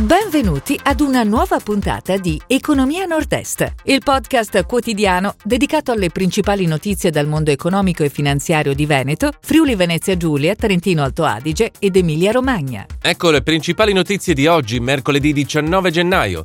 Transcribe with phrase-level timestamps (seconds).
[0.00, 7.10] Benvenuti ad una nuova puntata di Economia Nord-Est, il podcast quotidiano dedicato alle principali notizie
[7.10, 12.32] dal mondo economico e finanziario di Veneto, Friuli Venezia Giulia, Trentino Alto Adige ed Emilia
[12.32, 12.86] Romagna.
[12.98, 16.44] Ecco le principali notizie di oggi, mercoledì 19 gennaio.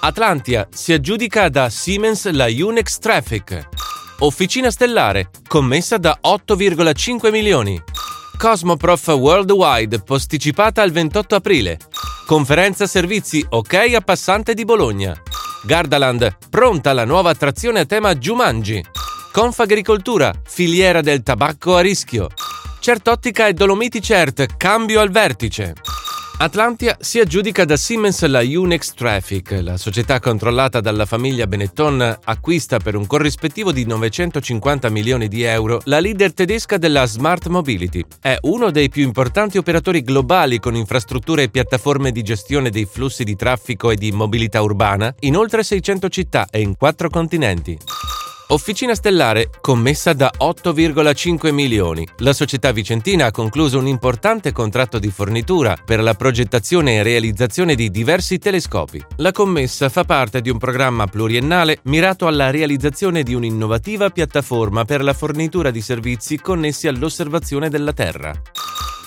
[0.00, 3.68] Atlantia si aggiudica da Siemens la Unex Traffic.
[4.18, 7.80] Officina stellare, commessa da 8,5 milioni.
[8.36, 11.78] Cosmoprof Worldwide posticipata al 28 aprile.
[12.28, 15.18] Conferenza servizi ok a Passante di Bologna.
[15.64, 18.84] Gardaland, pronta la nuova attrazione a tema Jumanji.
[19.32, 22.28] Confagricoltura, filiera del tabacco a rischio.
[22.80, 25.72] Certottica e Dolomiti Cert, cambio al vertice.
[26.40, 32.78] Atlantia si aggiudica da Siemens la Unex Traffic, la società controllata dalla famiglia Benetton acquista
[32.78, 38.04] per un corrispettivo di 950 milioni di euro la leader tedesca della Smart Mobility.
[38.20, 43.24] È uno dei più importanti operatori globali con infrastrutture e piattaforme di gestione dei flussi
[43.24, 47.76] di traffico e di mobilità urbana in oltre 600 città e in quattro continenti.
[48.50, 52.06] Officina Stellare, commessa da 8,5 milioni.
[52.18, 57.74] La società vicentina ha concluso un importante contratto di fornitura per la progettazione e realizzazione
[57.74, 59.04] di diversi telescopi.
[59.16, 65.02] La commessa fa parte di un programma pluriennale mirato alla realizzazione di un'innovativa piattaforma per
[65.02, 68.32] la fornitura di servizi connessi all'osservazione della Terra.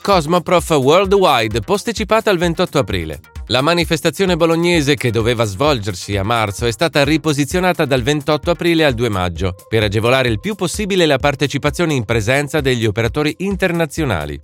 [0.00, 3.20] Cosmoprof Worldwide, posticipata al 28 aprile.
[3.48, 8.94] La manifestazione bolognese che doveva svolgersi a marzo è stata riposizionata dal 28 aprile al
[8.94, 14.40] 2 maggio per agevolare il più possibile la partecipazione in presenza degli operatori internazionali.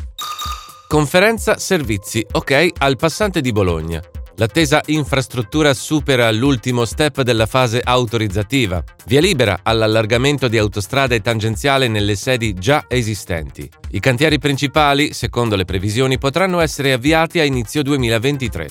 [0.87, 4.03] Conferenza servizi ok al passante di Bologna.
[4.41, 8.83] L'attesa infrastruttura supera l'ultimo step della fase autorizzativa.
[9.05, 13.69] Via libera all'allargamento di autostrade tangenziale nelle sedi già esistenti.
[13.91, 18.71] I cantieri principali, secondo le previsioni, potranno essere avviati a inizio 2023.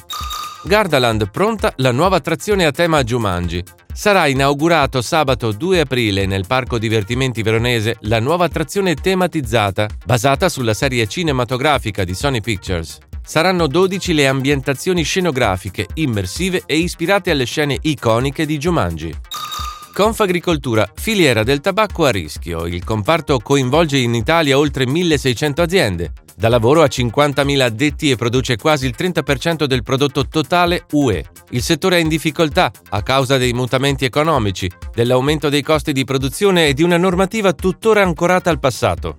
[0.64, 3.64] Gardaland pronta la nuova attrazione a tema Jumanji.
[3.94, 10.74] Sarà inaugurato sabato 2 aprile nel parco divertimenti veronese la nuova attrazione tematizzata basata sulla
[10.74, 12.98] serie cinematografica di Sony Pictures.
[13.30, 19.14] Saranno 12 le ambientazioni scenografiche, immersive e ispirate alle scene iconiche di Jumanji.
[19.94, 22.66] Confagricoltura, filiera del tabacco a rischio.
[22.66, 26.14] Il comparto coinvolge in Italia oltre 1600 aziende.
[26.36, 31.24] Dà lavoro a 50.000 addetti e produce quasi il 30% del prodotto totale UE.
[31.52, 36.66] Il settore è in difficoltà a causa dei mutamenti economici, dell'aumento dei costi di produzione
[36.66, 39.18] e di una normativa tuttora ancorata al passato.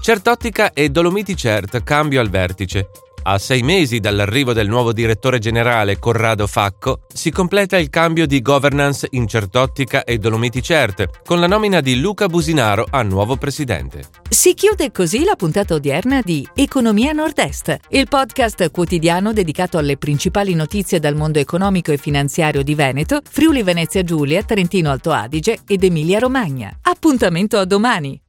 [0.00, 2.90] Certottica e Dolomiti Cert, cambio al vertice.
[3.26, 8.42] A sei mesi dall'arrivo del nuovo direttore generale Corrado Facco, si completa il cambio di
[8.42, 14.02] governance in Certottica e Dolomiti Cert, con la nomina di Luca Businaro a nuovo presidente.
[14.28, 20.52] Si chiude così la puntata odierna di Economia Nord-Est, il podcast quotidiano dedicato alle principali
[20.52, 25.82] notizie dal mondo economico e finanziario di Veneto, Friuli Venezia Giulia, Trentino Alto Adige ed
[25.82, 26.76] Emilia Romagna.
[26.82, 28.23] Appuntamento a domani!